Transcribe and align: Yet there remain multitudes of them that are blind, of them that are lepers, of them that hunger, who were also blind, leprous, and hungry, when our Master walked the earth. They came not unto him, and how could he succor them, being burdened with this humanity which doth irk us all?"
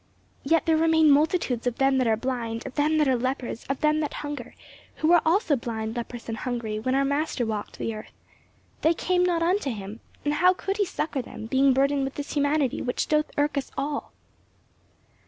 Yet 0.43 0.65
there 0.65 0.77
remain 0.77 1.11
multitudes 1.11 1.67
of 1.67 1.77
them 1.77 1.99
that 1.99 2.07
are 2.07 2.17
blind, 2.17 2.65
of 2.65 2.73
them 2.73 2.97
that 2.97 3.07
are 3.07 3.15
lepers, 3.15 3.65
of 3.65 3.81
them 3.81 3.99
that 3.99 4.15
hunger, 4.25 4.55
who 4.95 5.09
were 5.09 5.21
also 5.23 5.55
blind, 5.55 5.95
leprous, 5.95 6.27
and 6.27 6.39
hungry, 6.39 6.79
when 6.79 6.95
our 6.95 7.05
Master 7.05 7.45
walked 7.45 7.77
the 7.77 7.93
earth. 7.93 8.11
They 8.81 8.95
came 8.95 9.23
not 9.23 9.43
unto 9.43 9.69
him, 9.69 9.99
and 10.25 10.33
how 10.33 10.53
could 10.55 10.77
he 10.77 10.85
succor 10.85 11.21
them, 11.21 11.45
being 11.45 11.71
burdened 11.71 12.03
with 12.03 12.15
this 12.15 12.33
humanity 12.33 12.81
which 12.81 13.09
doth 13.09 13.29
irk 13.37 13.59
us 13.59 13.69
all?" 13.77 14.11